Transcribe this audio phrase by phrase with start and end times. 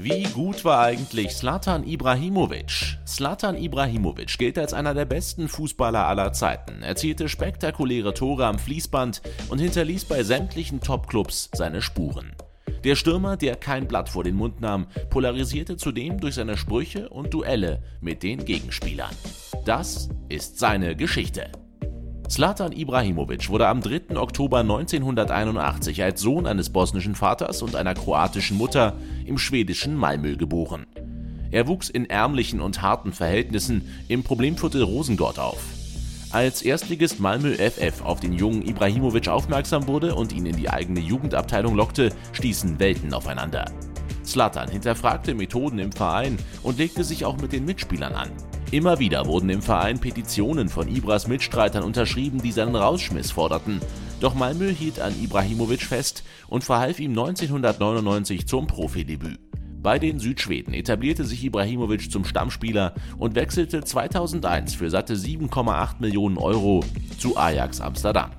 [0.00, 2.98] Wie gut war eigentlich Slatan Ibrahimovic?
[3.04, 9.22] Slatan Ibrahimovic gilt als einer der besten Fußballer aller Zeiten, erzielte spektakuläre Tore am Fließband
[9.48, 12.30] und hinterließ bei sämtlichen Topclubs seine Spuren.
[12.84, 17.34] Der Stürmer, der kein Blatt vor den Mund nahm, polarisierte zudem durch seine Sprüche und
[17.34, 19.16] Duelle mit den Gegenspielern.
[19.64, 21.50] Das ist seine Geschichte.
[22.28, 24.16] Zlatan Ibrahimovic wurde am 3.
[24.16, 30.86] Oktober 1981 als Sohn eines bosnischen Vaters und einer kroatischen Mutter im schwedischen Malmö geboren.
[31.50, 35.64] Er wuchs in ärmlichen und harten Verhältnissen im Problemviertel Rosengott auf.
[36.30, 41.00] Als Erstligist Malmö FF auf den jungen Ibrahimovic aufmerksam wurde und ihn in die eigene
[41.00, 43.72] Jugendabteilung lockte, stießen Welten aufeinander.
[44.22, 48.28] Zlatan hinterfragte Methoden im Verein und legte sich auch mit den Mitspielern an.
[48.70, 53.80] Immer wieder wurden im Verein Petitionen von Ibras Mitstreitern unterschrieben, die seinen Rausschmiss forderten.
[54.20, 59.38] Doch Malmö hielt an Ibrahimovic fest und verhalf ihm 1999 zum Profidebüt.
[59.80, 66.36] Bei den Südschweden etablierte sich Ibrahimovic zum Stammspieler und wechselte 2001 für satte 7,8 Millionen
[66.36, 66.84] Euro
[67.16, 68.32] zu Ajax Amsterdam.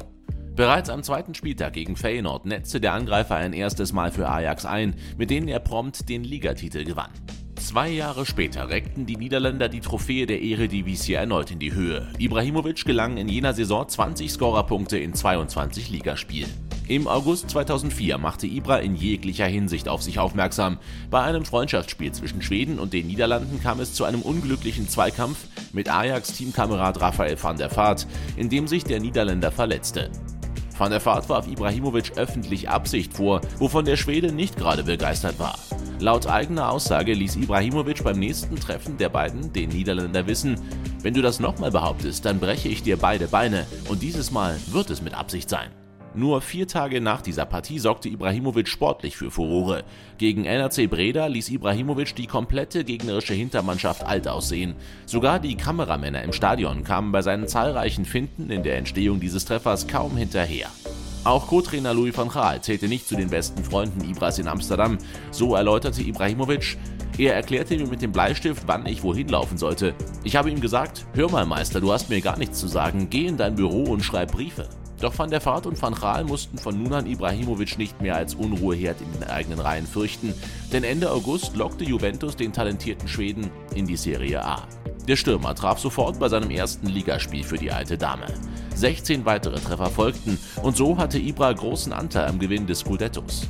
[0.55, 4.93] Bereits am zweiten Spieltag gegen Feyenoord netzte der Angreifer ein erstes Mal für Ajax ein,
[5.17, 7.09] mit denen er prompt den Ligatitel gewann.
[7.59, 12.07] Zwei Jahre später reckten die Niederländer die Trophäe der Eredivisie erneut in die Höhe.
[12.17, 16.49] Ibrahimovic gelang in jener Saison 20 Scorerpunkte in 22 Ligaspielen.
[16.87, 20.79] Im August 2004 machte Ibra in jeglicher Hinsicht auf sich aufmerksam.
[21.11, 25.37] Bei einem Freundschaftsspiel zwischen Schweden und den Niederlanden kam es zu einem unglücklichen Zweikampf
[25.73, 30.09] mit Ajax-Teamkamerad Raphael van der Vaart, in dem sich der Niederländer verletzte.
[30.77, 35.59] Van der Vaart warf Ibrahimovic öffentlich Absicht vor, wovon der Schwede nicht gerade begeistert war.
[36.01, 40.55] Laut eigener Aussage ließ Ibrahimovic beim nächsten Treffen der beiden den Niederländer wissen,
[41.01, 44.89] wenn du das nochmal behauptest, dann breche ich dir beide Beine und dieses Mal wird
[44.91, 45.71] es mit Absicht sein.
[46.15, 49.83] Nur vier Tage nach dieser Partie sorgte Ibrahimovic sportlich für Furore.
[50.17, 54.75] Gegen NRC Breda ließ Ibrahimovic die komplette gegnerische Hintermannschaft alt aussehen.
[55.05, 59.87] Sogar die Kameramänner im Stadion kamen bei seinen zahlreichen Finden in der Entstehung dieses Treffers
[59.87, 60.69] kaum hinterher.
[61.25, 64.97] Auch Co-Trainer Louis van Gaal zählte nicht zu den besten Freunden Ibras in Amsterdam.
[65.31, 66.77] So erläuterte Ibrahimovic,
[67.17, 69.93] er erklärte mir mit dem Bleistift, wann ich wohin laufen sollte.
[70.23, 73.25] Ich habe ihm gesagt, hör mal Meister, du hast mir gar nichts zu sagen, geh
[73.25, 74.69] in dein Büro und schreib Briefe.
[75.01, 78.35] Doch Van der Vaart und Van Gaal mussten von nun an Ibrahimovic nicht mehr als
[78.35, 80.33] Unruheherd in den eigenen Reihen fürchten,
[80.73, 84.67] denn Ende August lockte Juventus den talentierten Schweden in die Serie A.
[85.07, 88.27] Der Stürmer traf sofort bei seinem ersten Ligaspiel für die alte Dame.
[88.75, 93.47] 16 weitere Treffer folgten und so hatte Ibra großen Anteil am Gewinn des Scudettos.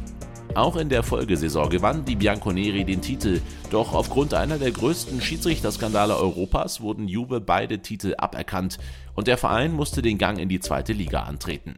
[0.56, 3.40] Auch in der Folgesaison gewann die Bianconeri den Titel,
[3.70, 8.80] doch aufgrund einer der größten Schiedsrichterskandale Europas wurden Juve beide Titel aberkannt
[9.16, 11.76] und der Verein musste den Gang in die zweite Liga antreten.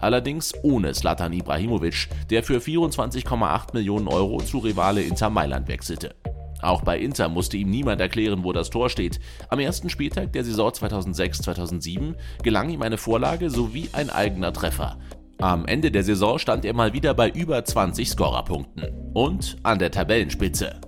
[0.00, 6.14] Allerdings ohne Slatan Ibrahimovic, der für 24,8 Millionen Euro zu Rivale Inter Mailand wechselte.
[6.62, 9.20] Auch bei Inter musste ihm niemand erklären, wo das Tor steht.
[9.48, 14.98] Am ersten Spieltag der Saison 2006-2007 gelang ihm eine Vorlage sowie ein eigener Treffer.
[15.40, 18.84] Am Ende der Saison stand er mal wieder bei über 20 Scorerpunkten
[19.14, 20.78] und an der Tabellenspitze.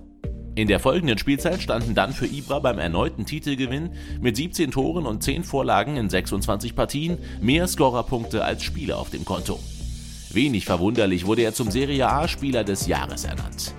[0.53, 5.23] In der folgenden Spielzeit standen dann für Ibra beim erneuten Titelgewinn mit 17 Toren und
[5.23, 9.57] 10 Vorlagen in 26 Partien mehr Scorerpunkte als Spieler auf dem Konto.
[10.31, 13.73] Wenig verwunderlich wurde er zum Serie A-Spieler des Jahres ernannt.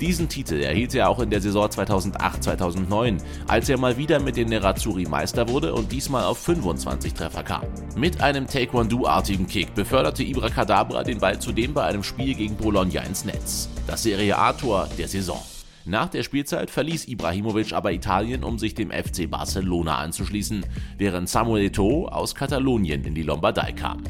[0.00, 4.48] Diesen Titel erhielt er auch in der Saison 2008-2009, als er mal wieder mit den
[4.48, 7.64] Nerazzurri Meister wurde und diesmal auf 25 Treffer kam.
[7.96, 13.02] Mit einem Taekwondo-artigen Kick beförderte Ibra Cadabra den Ball zudem bei einem Spiel gegen Bologna
[13.02, 13.68] ins Netz.
[13.86, 15.42] Das Serie A-Tor der Saison.
[15.84, 20.64] Nach der Spielzeit verließ Ibrahimovic aber Italien, um sich dem FC Barcelona anzuschließen,
[20.96, 24.02] während Samuel Eto'o aus Katalonien in die Lombardei kam.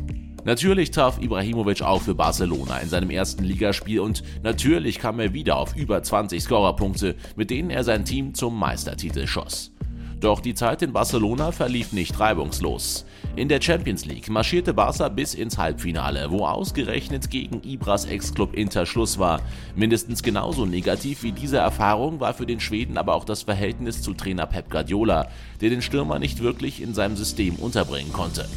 [0.51, 5.55] Natürlich traf Ibrahimovic auch für Barcelona in seinem ersten Ligaspiel und natürlich kam er wieder
[5.55, 9.71] auf über 20 Scorerpunkte, mit denen er sein Team zum Meistertitel schoss.
[10.19, 13.07] Doch die Zeit in Barcelona verlief nicht reibungslos.
[13.37, 18.87] In der Champions League marschierte Barca bis ins Halbfinale, wo ausgerechnet gegen Ibras Ex-Club Inter
[18.87, 19.41] Schluss war.
[19.77, 24.15] Mindestens genauso negativ wie diese Erfahrung war für den Schweden aber auch das Verhältnis zu
[24.15, 25.29] Trainer Pep Guardiola,
[25.61, 28.49] der den Stürmer nicht wirklich in seinem System unterbringen konnte.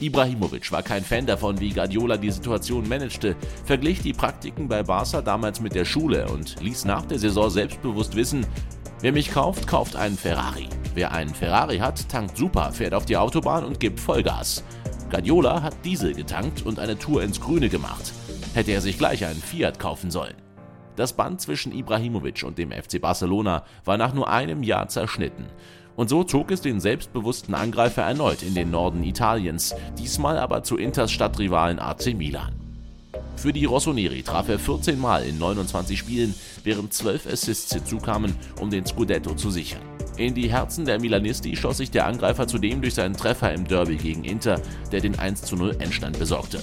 [0.00, 3.34] Ibrahimovic war kein Fan davon, wie Guardiola die Situation managte,
[3.64, 8.14] verglich die Praktiken bei Barca damals mit der Schule und ließ nach der Saison selbstbewusst
[8.14, 8.46] wissen,
[9.00, 10.68] wer mich kauft, kauft einen Ferrari.
[10.94, 14.64] Wer einen Ferrari hat, tankt super, fährt auf die Autobahn und gibt Vollgas.
[15.10, 18.12] Guardiola hat Diesel getankt und eine Tour ins Grüne gemacht.
[18.54, 20.34] Hätte er sich gleich einen Fiat kaufen sollen.
[20.96, 25.46] Das Band zwischen Ibrahimovic und dem FC Barcelona war nach nur einem Jahr zerschnitten
[25.96, 30.76] und so zog es den selbstbewussten Angreifer erneut in den Norden Italiens, diesmal aber zu
[30.76, 32.54] Inters Stadtrivalen AC Milan.
[33.36, 36.34] Für die Rossoneri traf er 14 Mal in 29 Spielen,
[36.64, 39.82] während 12 Assists hinzukamen, um den Scudetto zu sichern.
[40.16, 43.96] In die Herzen der Milanisti schoss sich der Angreifer zudem durch seinen Treffer im Derby
[43.96, 44.60] gegen Inter,
[44.90, 46.62] der den 1:0 Endstand besorgte.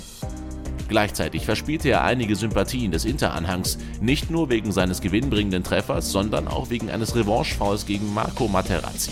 [0.87, 6.69] Gleichzeitig verspielte er einige Sympathien des Inter-Anhangs, nicht nur wegen seines gewinnbringenden Treffers, sondern auch
[6.69, 9.11] wegen eines Revanche-Fouls gegen Marco Materazzi.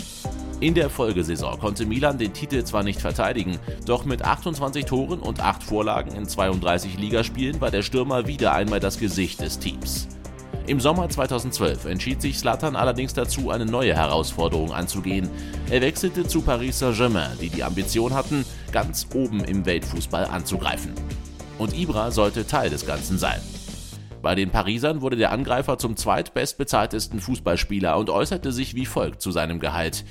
[0.59, 3.57] In der Folgesaison konnte Milan den Titel zwar nicht verteidigen,
[3.87, 8.79] doch mit 28 Toren und 8 Vorlagen in 32 Ligaspielen war der Stürmer wieder einmal
[8.79, 10.07] das Gesicht des Teams.
[10.67, 15.27] Im Sommer 2012 entschied sich Slatan allerdings dazu, eine neue Herausforderung anzugehen.
[15.71, 20.93] Er wechselte zu Paris Saint-Germain, die die Ambition hatten, ganz oben im Weltfußball anzugreifen.
[21.61, 23.39] Und Ibra sollte Teil des Ganzen sein.
[24.23, 29.29] Bei den Parisern wurde der Angreifer zum zweitbestbezahltesten Fußballspieler und äußerte sich wie folgt zu
[29.29, 30.03] seinem Gehalt.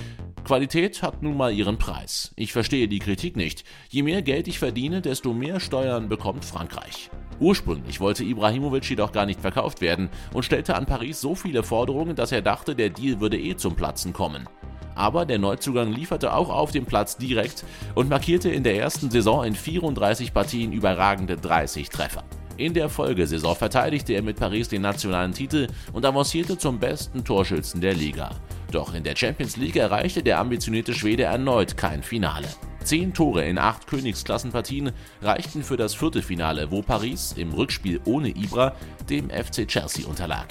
[0.45, 2.33] Qualität hat nun mal ihren Preis.
[2.37, 3.65] Ich verstehe die Kritik nicht.
[3.89, 7.11] Je mehr Geld ich verdiene, desto mehr Steuern bekommt Frankreich.
[7.41, 12.15] Ursprünglich wollte Ibrahimovic jedoch gar nicht verkauft werden und stellte an Paris so viele Forderungen,
[12.15, 14.49] dass er dachte, der Deal würde eh zum Platzen kommen.
[14.95, 17.65] Aber der Neuzugang lieferte auch auf dem Platz direkt
[17.95, 22.25] und markierte in der ersten Saison in 34 Partien überragende 30 Treffer.
[22.57, 27.81] In der Folgesaison verteidigte er mit Paris den nationalen Titel und avancierte zum besten Torschützen
[27.81, 28.31] der Liga.
[28.71, 32.49] Doch in der Champions League erreichte der ambitionierte Schwede erneut kein Finale.
[32.85, 34.93] Zehn Tore in acht Königsklassenpartien
[35.23, 38.75] reichten für das Viertelfinale, wo Paris im Rückspiel ohne Ibra
[39.09, 40.49] dem FC Chelsea unterlag.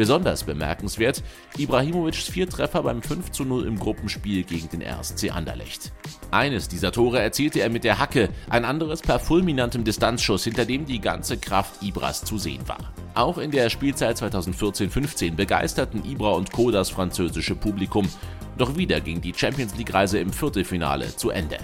[0.00, 1.22] Besonders bemerkenswert
[1.58, 5.92] Ibrahimovics vier Treffer beim 5:0 im Gruppenspiel gegen den RSC Anderlecht.
[6.30, 10.86] Eines dieser Tore erzielte er mit der Hacke, ein anderes per fulminantem Distanzschuss, hinter dem
[10.86, 12.94] die ganze Kraft Ibras zu sehen war.
[13.12, 16.70] Auch in der Spielzeit 2014-15 begeisterten Ibra und Co.
[16.70, 18.08] das französische Publikum,
[18.56, 21.58] doch wieder ging die Champions League-Reise im Viertelfinale zu Ende.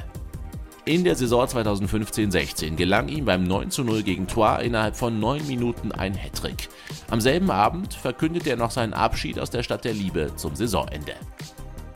[0.89, 6.15] In der Saison 2015-16 gelang ihm beim 9:0 gegen Troyes innerhalb von 9 Minuten ein
[6.15, 6.69] Hattrick.
[7.11, 11.15] Am selben Abend verkündete er noch seinen Abschied aus der Stadt der Liebe zum Saisonende.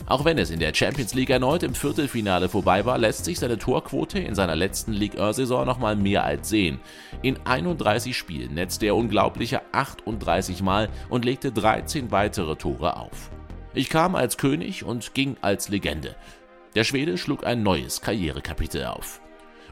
[0.07, 3.59] Auch wenn es in der Champions League erneut im Viertelfinale vorbei war, lässt sich seine
[3.59, 6.81] Torquote in seiner letzten Ligue 1-Saison nochmal mehr als sehen.
[7.23, 13.31] In 31 Spielen netzte er unglaubliche 38 Mal und legte 13 weitere Tore auf.
[13.73, 16.17] Ich kam als König und ging als Legende.
[16.75, 19.20] Der Schwede schlug ein neues Karrierekapitel auf.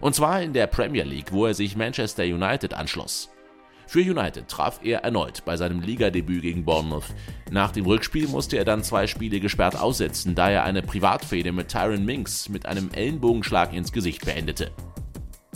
[0.00, 3.30] Und zwar in der Premier League, wo er sich Manchester United anschloss.
[3.86, 7.06] Für United traf er erneut bei seinem Ligadebüt gegen Bournemouth.
[7.50, 11.68] Nach dem Rückspiel musste er dann zwei Spiele gesperrt aussetzen, da er eine Privatfehde mit
[11.68, 14.72] Tyron Minks mit einem Ellenbogenschlag ins Gesicht beendete.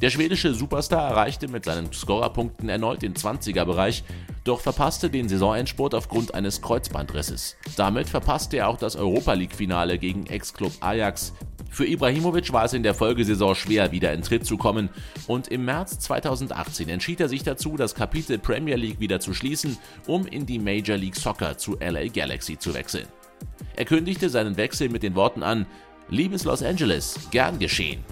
[0.01, 4.03] Der schwedische Superstar erreichte mit seinen Scorerpunkten erneut den 20er-Bereich,
[4.45, 7.57] doch verpasste den Saisonendspurt aufgrund eines Kreuzbandrisses.
[7.77, 11.33] Damit verpasste er auch das Europa League-Finale gegen Ex-Club Ajax.
[11.71, 14.91] Für Ibrahimovic war es in der Folgesaison schwer, wieder in Tritt zu kommen
[15.27, 19.79] und im März 2018 entschied er sich dazu, das Kapitel Premier League wieder zu schließen,
[20.07, 23.07] um in die Major League Soccer zu LA Galaxy zu wechseln.
[23.77, 25.67] Er kündigte seinen Wechsel mit den Worten an:
[26.11, 28.05] Liebes Los Angeles, gern geschehen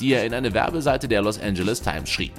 [0.00, 2.32] die er in eine Werbeseite der Los Angeles Times schrieb.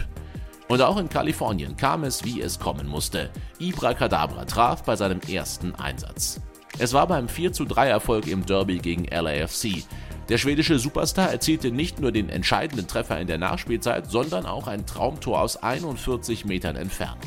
[0.70, 3.32] Und auch in Kalifornien kam es, wie es kommen musste.
[3.58, 6.40] Ibra Kadabra traf bei seinem ersten Einsatz.
[6.78, 9.84] Es war beim 4:3 Erfolg im Derby gegen LAFC.
[10.30, 14.86] Der schwedische Superstar erzielte nicht nur den entscheidenden Treffer in der Nachspielzeit, sondern auch ein
[14.86, 17.18] Traumtor aus 41 Metern Entfernung.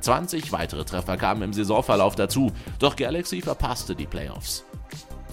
[0.00, 4.64] 20 weitere Treffer kamen im Saisonverlauf dazu, doch Galaxy verpasste die Playoffs.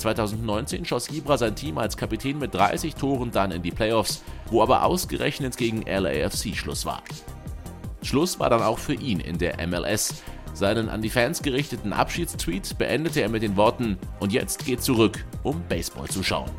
[0.06, 4.62] 2019 schoss Ibra sein Team als Kapitän mit 30 Toren dann in die Playoffs, wo
[4.62, 7.02] aber ausgerechnet gegen LAFC Schluss war.
[8.04, 10.22] Schluss war dann auch für ihn in der MLS.
[10.54, 15.26] Seinen an die Fans gerichteten Abschiedstweet beendete er mit den Worten: Und jetzt geht zurück,
[15.42, 16.52] um Baseball zu schauen.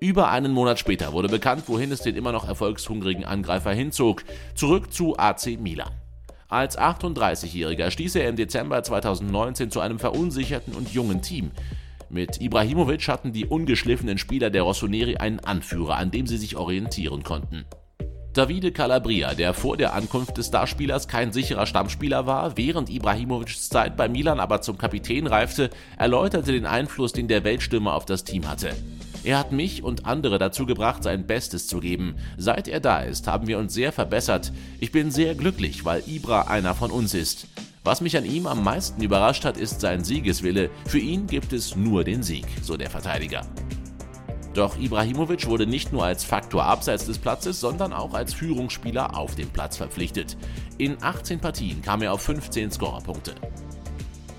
[0.00, 4.24] Über einen Monat später wurde bekannt, wohin es den immer noch erfolgshungrigen Angreifer hinzog:
[4.56, 5.92] zurück zu AC Milan.
[6.50, 11.52] Als 38-Jähriger stieß er im Dezember 2019 zu einem verunsicherten und jungen Team.
[12.08, 17.22] Mit Ibrahimovic hatten die ungeschliffenen Spieler der Rossoneri einen Anführer, an dem sie sich orientieren
[17.22, 17.66] konnten.
[18.32, 23.96] Davide Calabria, der vor der Ankunft des Starspielers kein sicherer Stammspieler war, während Ibrahimovics Zeit
[23.96, 28.48] bei Milan aber zum Kapitän reifte, erläuterte den Einfluss, den der Weltstürmer auf das Team
[28.48, 28.70] hatte.
[29.22, 32.14] Er hat mich und andere dazu gebracht, sein Bestes zu geben.
[32.38, 34.52] Seit er da ist, haben wir uns sehr verbessert.
[34.80, 37.46] Ich bin sehr glücklich, weil Ibra einer von uns ist.
[37.84, 40.70] Was mich an ihm am meisten überrascht hat, ist sein Siegeswille.
[40.86, 43.46] Für ihn gibt es nur den Sieg, so der Verteidiger.
[44.54, 49.34] Doch Ibrahimovic wurde nicht nur als Faktor abseits des Platzes, sondern auch als Führungsspieler auf
[49.34, 50.36] dem Platz verpflichtet.
[50.76, 53.34] In 18 Partien kam er auf 15 Scorerpunkte.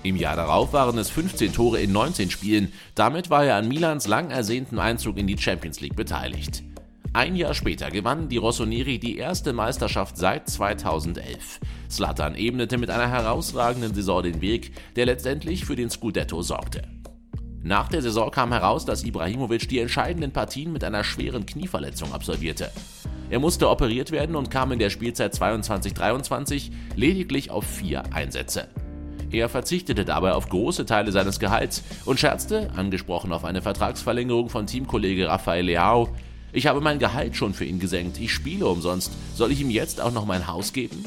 [0.04, 4.08] Im Jahr darauf waren es 15 Tore in 19 Spielen, damit war er an Milans
[4.08, 6.64] lang ersehnten Einzug in die Champions League beteiligt.
[7.12, 11.60] Ein Jahr später gewannen die Rossoneri die erste Meisterschaft seit 2011.
[11.88, 16.82] Slatan ebnete mit einer herausragenden Saison den Weg, der letztendlich für den Scudetto sorgte.
[17.62, 22.72] Nach der Saison kam heraus, dass Ibrahimovic die entscheidenden Partien mit einer schweren Knieverletzung absolvierte.
[23.30, 28.68] Er musste operiert werden und kam in der Spielzeit 22-23 lediglich auf vier Einsätze.
[29.32, 34.66] Er verzichtete dabei auf große Teile seines Gehalts und scherzte, angesprochen auf eine Vertragsverlängerung von
[34.66, 36.10] Teamkollege Rafael Leao,
[36.52, 40.02] ich habe mein Gehalt schon für ihn gesenkt, ich spiele umsonst, soll ich ihm jetzt
[40.02, 41.02] auch noch mein Haus geben?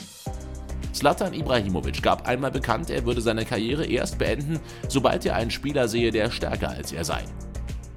[0.92, 5.88] Slatan Ibrahimovic gab einmal bekannt, er würde seine Karriere erst beenden, sobald er einen Spieler
[5.88, 7.24] sehe, der stärker als er sei.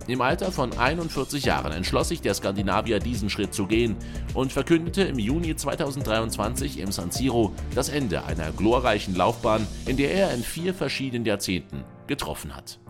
[0.09, 3.95] Im Alter von 41 Jahren entschloss sich der Skandinavier diesen Schritt zu gehen
[4.33, 10.15] und verkündete im Juni 2023 im San Siro das Ende einer glorreichen Laufbahn, in der
[10.15, 12.81] er in vier verschiedenen Jahrzehnten getroffen hat.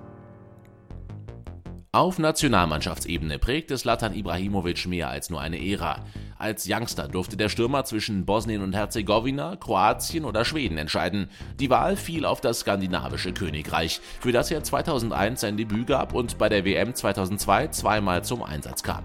[1.90, 6.04] Auf Nationalmannschaftsebene prägte Slatan Ibrahimovic mehr als nur eine Ära.
[6.38, 11.28] Als Youngster durfte der Stürmer zwischen Bosnien und Herzegowina, Kroatien oder Schweden entscheiden.
[11.58, 16.38] Die Wahl fiel auf das skandinavische Königreich, für das er 2001 sein Debüt gab und
[16.38, 19.02] bei der WM 2002 zweimal zum Einsatz kam.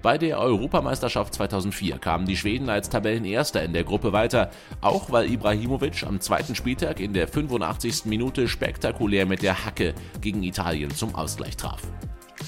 [0.00, 5.30] Bei der Europameisterschaft 2004 kamen die Schweden als Tabellenerster in der Gruppe weiter, auch weil
[5.30, 8.06] Ibrahimovic am zweiten Spieltag in der 85.
[8.06, 11.82] Minute spektakulär mit der Hacke gegen Italien zum Ausgleich traf.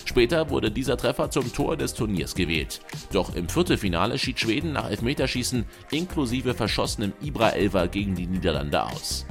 [0.04, 2.80] Später wurde dieser Treffer zum Tor des Turniers gewählt.
[3.12, 9.26] Doch im Viertelfinale schied Schweden nach Elfmeterschießen inklusive verschossenem Ibra-Elfer gegen die Niederlande aus.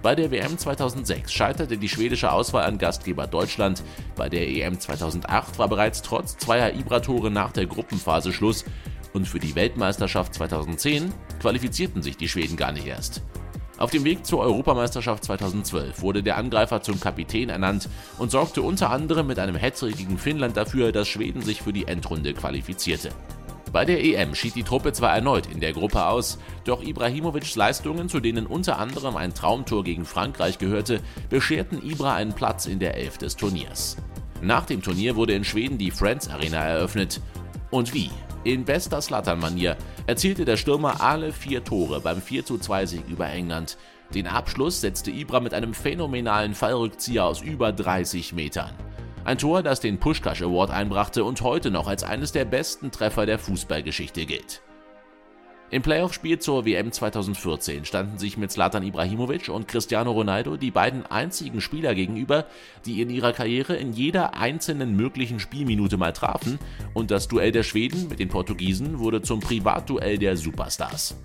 [0.00, 3.82] Bei der WM 2006 scheiterte die schwedische Auswahl an Gastgeber Deutschland.
[4.14, 8.64] Bei der EM 2008 war bereits trotz zweier Ibra-Tore nach der Gruppenphase Schluss.
[9.12, 13.22] Und für die Weltmeisterschaft 2010 qualifizierten sich die Schweden gar nicht erst.
[13.78, 18.90] Auf dem Weg zur Europameisterschaft 2012 wurde der Angreifer zum Kapitän ernannt und sorgte unter
[18.90, 23.10] anderem mit einem Hattrick gegen Finnland dafür, dass Schweden sich für die Endrunde qualifizierte.
[23.72, 28.08] Bei der EM schied die Truppe zwar erneut in der Gruppe aus, doch Ibrahimovics Leistungen,
[28.08, 32.96] zu denen unter anderem ein Traumtor gegen Frankreich gehörte, bescherten Ibra einen Platz in der
[32.96, 33.96] Elf des Turniers.
[34.40, 37.20] Nach dem Turnier wurde in Schweden die Friends Arena eröffnet.
[37.70, 38.10] Und wie?
[38.48, 39.76] In bester Slattern-Manier
[40.06, 43.76] erzielte der Stürmer alle vier Tore beim 4:2-Sieg über England.
[44.14, 48.70] Den Abschluss setzte Ibra mit einem phänomenalen Fallrückzieher aus über 30 Metern.
[49.26, 53.26] Ein Tor, das den Pushkash Award einbrachte und heute noch als eines der besten Treffer
[53.26, 54.62] der Fußballgeschichte gilt.
[55.70, 61.04] Im Playoff-Spiel zur WM 2014 standen sich mit Zlatan Ibrahimovic und Cristiano Ronaldo die beiden
[61.04, 62.46] einzigen Spieler gegenüber,
[62.86, 66.58] die in ihrer Karriere in jeder einzelnen möglichen Spielminute mal trafen,
[66.94, 71.16] und das Duell der Schweden mit den Portugiesen wurde zum Privatduell der Superstars.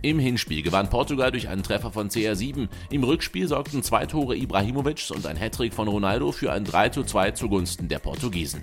[0.00, 2.68] Im Hinspiel gewann Portugal durch einen Treffer von CR7.
[2.90, 7.88] Im Rückspiel sorgten zwei Tore Ibrahimovics und ein Hattrick von Ronaldo für ein 3:2 zugunsten
[7.88, 8.62] der Portugiesen.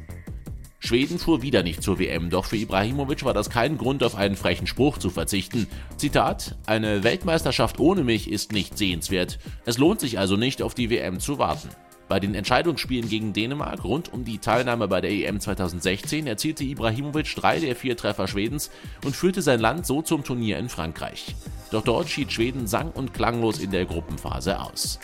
[0.79, 4.37] Schweden fuhr wieder nicht zur WM, doch für Ibrahimovic war das kein Grund, auf einen
[4.37, 5.67] frechen Spruch zu verzichten.
[5.97, 9.39] Zitat: Eine Weltmeisterschaft ohne mich ist nicht sehenswert.
[9.65, 11.69] Es lohnt sich also nicht, auf die WM zu warten.
[12.07, 17.35] Bei den Entscheidungsspielen gegen Dänemark rund um die Teilnahme bei der EM 2016 erzielte Ibrahimovic
[17.35, 18.71] drei der vier Treffer Schwedens
[19.05, 21.35] und führte sein Land so zum Turnier in Frankreich.
[21.69, 24.99] Doch dort schied Schweden sang- und klanglos in der Gruppenphase aus.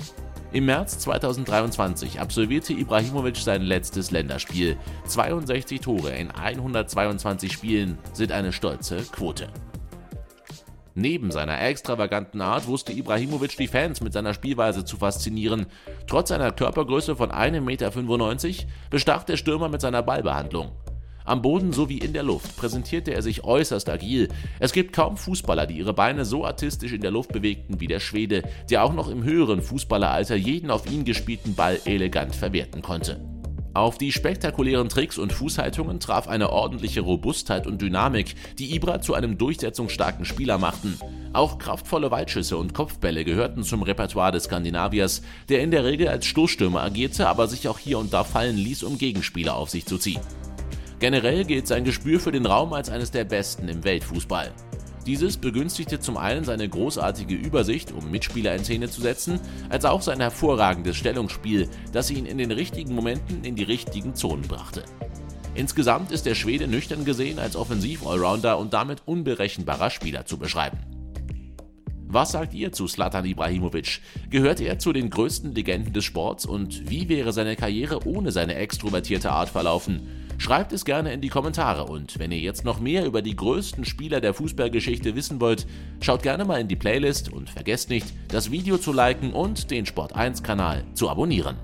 [0.56, 4.78] Im März 2023 absolvierte Ibrahimovic sein letztes Länderspiel.
[5.06, 9.50] 62 Tore in 122 Spielen sind eine stolze Quote.
[10.94, 15.66] Neben seiner extravaganten Art wusste Ibrahimovic die Fans mit seiner Spielweise zu faszinieren.
[16.08, 20.72] Trotz seiner Körpergröße von 1,95 Meter bestach der Stürmer mit seiner Ballbehandlung.
[21.26, 24.30] Am Boden sowie in der Luft präsentierte er sich äußerst agil.
[24.60, 28.00] Es gibt kaum Fußballer, die ihre Beine so artistisch in der Luft bewegten wie der
[28.00, 33.20] Schwede, der auch noch im höheren Fußballeralter jeden auf ihn gespielten Ball elegant verwerten konnte.
[33.74, 39.16] Auf die spektakulären Tricks und Fußhaltungen traf eine ordentliche Robustheit und Dynamik, die Ibra zu
[39.16, 40.98] einem durchsetzungsstarken Spieler machten.
[41.34, 46.26] Auch kraftvolle Weitschüsse und Kopfbälle gehörten zum Repertoire des Skandinaviers, der in der Regel als
[46.28, 49.98] Stoßstürmer agierte, aber sich auch hier und da fallen ließ, um Gegenspieler auf sich zu
[49.98, 50.22] ziehen.
[51.00, 54.54] Generell gilt sein Gespür für den Raum als eines der besten im Weltfußball.
[55.06, 60.02] Dieses begünstigte zum einen seine großartige Übersicht, um Mitspieler in Szene zu setzen, als auch
[60.02, 64.84] sein hervorragendes Stellungsspiel, das ihn in den richtigen Momenten in die richtigen Zonen brachte.
[65.54, 70.80] Insgesamt ist der Schwede nüchtern gesehen als Offensiv-Allrounder und damit unberechenbarer Spieler zu beschreiben.
[72.08, 74.02] Was sagt ihr zu Slatan Ibrahimovic?
[74.30, 78.56] Gehört er zu den größten Legenden des Sports und wie wäre seine Karriere ohne seine
[78.56, 80.25] extrovertierte Art verlaufen?
[80.38, 83.86] Schreibt es gerne in die Kommentare und wenn ihr jetzt noch mehr über die größten
[83.86, 85.66] Spieler der Fußballgeschichte wissen wollt,
[86.02, 89.86] schaut gerne mal in die Playlist und vergesst nicht, das Video zu liken und den
[89.86, 91.56] Sport1 Kanal zu abonnieren.